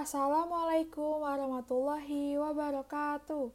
[0.00, 3.52] Assalamualaikum warahmatullahi wabarakatuh.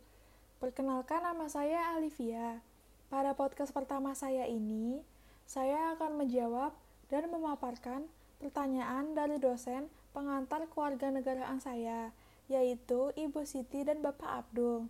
[0.62, 2.62] Perkenalkan nama saya Alivia.
[3.10, 5.02] Pada podcast pertama saya ini,
[5.50, 6.70] saya akan menjawab
[7.10, 8.06] dan memaparkan
[8.38, 12.14] pertanyaan dari dosen pengantar keluarga negaraan saya,
[12.46, 14.86] yaitu Ibu Siti dan Bapak Abdul,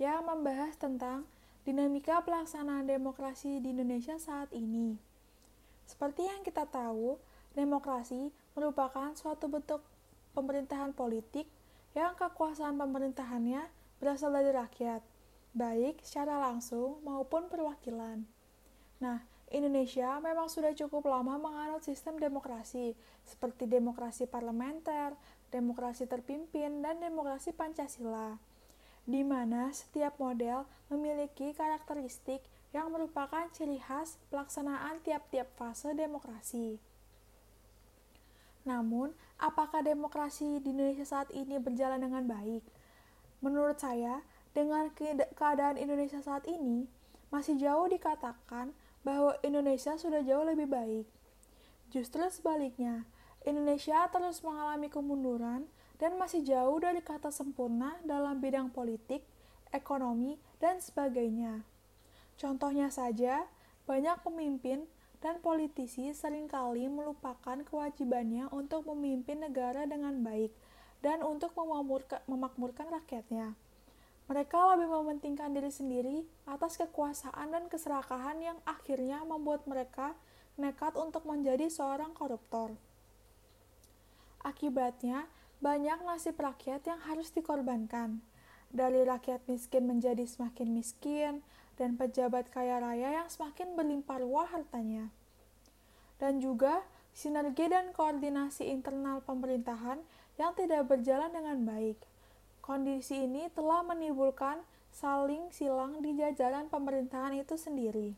[0.00, 1.28] yang membahas tentang
[1.68, 4.96] dinamika pelaksanaan demokrasi di Indonesia saat ini.
[5.84, 7.20] Seperti yang kita tahu,
[7.52, 9.84] demokrasi merupakan suatu bentuk
[10.32, 11.46] pemerintahan politik
[11.94, 13.66] yang kekuasaan pemerintahannya
[13.98, 15.02] berasal dari rakyat,
[15.52, 18.22] baik secara langsung maupun perwakilan.
[19.02, 22.94] Nah, Indonesia memang sudah cukup lama menganut sistem demokrasi,
[23.26, 25.18] seperti demokrasi parlementer,
[25.50, 28.38] demokrasi terpimpin, dan demokrasi Pancasila,
[29.02, 36.78] di mana setiap model memiliki karakteristik yang merupakan ciri khas pelaksanaan tiap-tiap fase demokrasi.
[38.70, 39.10] Namun,
[39.42, 42.62] apakah demokrasi di Indonesia saat ini berjalan dengan baik?
[43.42, 44.22] Menurut saya,
[44.54, 44.94] dengan
[45.34, 46.86] keadaan Indonesia saat ini,
[47.34, 48.70] masih jauh dikatakan
[49.02, 51.06] bahwa Indonesia sudah jauh lebih baik.
[51.90, 53.10] Justru sebaliknya,
[53.42, 55.66] Indonesia terus mengalami kemunduran
[55.98, 59.26] dan masih jauh dari kata sempurna dalam bidang politik,
[59.74, 61.66] ekonomi, dan sebagainya.
[62.38, 63.50] Contohnya saja,
[63.90, 64.86] banyak pemimpin
[65.20, 70.52] dan politisi sering kali melupakan kewajibannya untuk memimpin negara dengan baik
[71.04, 71.52] dan untuk
[72.28, 73.56] memakmurkan rakyatnya.
[74.30, 80.14] Mereka lebih mementingkan diri sendiri atas kekuasaan dan keserakahan yang akhirnya membuat mereka
[80.54, 82.78] nekat untuk menjadi seorang koruptor.
[84.40, 85.26] Akibatnya,
[85.60, 88.24] banyak nasib rakyat yang harus dikorbankan.
[88.70, 91.42] Dari rakyat miskin menjadi semakin miskin,
[91.80, 95.08] dan pejabat kaya raya yang semakin berlimpah ruah hartanya.
[96.20, 96.84] Dan juga
[97.16, 99.96] sinergi dan koordinasi internal pemerintahan
[100.36, 101.96] yang tidak berjalan dengan baik.
[102.60, 104.60] Kondisi ini telah menimbulkan
[104.92, 108.12] saling silang di jajaran pemerintahan itu sendiri.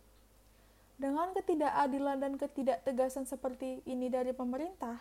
[0.99, 4.99] Dengan ketidakadilan dan ketidaktegasan seperti ini dari pemerintah,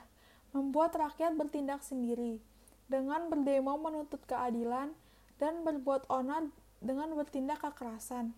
[0.53, 2.37] membuat rakyat bertindak sendiri
[2.85, 4.93] dengan berdemo menuntut keadilan
[5.41, 8.35] dan berbuat onar dengan bertindak kekerasan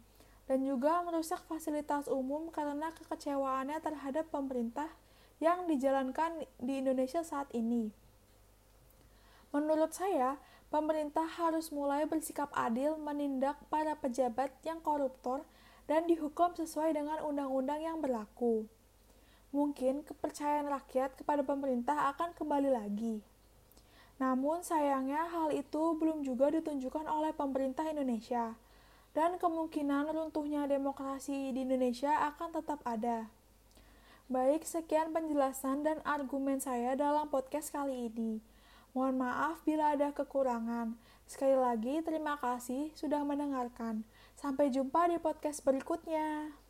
[0.48, 4.92] dan juga merusak fasilitas umum karena kekecewaannya terhadap pemerintah
[5.40, 7.92] yang dijalankan di Indonesia saat ini.
[9.56, 10.42] Menurut saya,
[10.74, 15.46] pemerintah harus mulai bersikap adil menindak para pejabat yang koruptor
[15.86, 18.66] dan dihukum sesuai dengan undang-undang yang berlaku.
[19.54, 23.22] Mungkin kepercayaan rakyat kepada pemerintah akan kembali lagi.
[24.18, 28.58] Namun sayangnya hal itu belum juga ditunjukkan oleh pemerintah Indonesia
[29.14, 33.30] dan kemungkinan runtuhnya demokrasi di Indonesia akan tetap ada.
[34.26, 38.42] Baik, sekian penjelasan dan argumen saya dalam podcast kali ini.
[38.94, 40.98] Mohon maaf bila ada kekurangan.
[41.30, 44.06] Sekali lagi, terima kasih sudah mendengarkan.
[44.38, 46.63] Sampai jumpa di podcast berikutnya.